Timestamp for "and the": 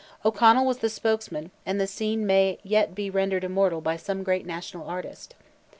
1.63-1.85